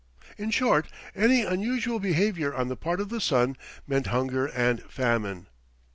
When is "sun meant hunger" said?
3.21-4.47